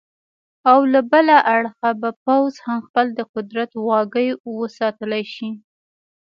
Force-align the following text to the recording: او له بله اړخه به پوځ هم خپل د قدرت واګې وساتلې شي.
او 0.71 0.79
له 0.93 1.01
بله 1.11 1.37
اړخه 1.55 1.89
به 2.01 2.09
پوځ 2.25 2.53
هم 2.65 2.79
خپل 2.87 3.05
د 3.13 3.19
قدرت 3.33 3.71
واګې 3.87 4.27
وساتلې 4.59 5.23
شي. 5.33 5.49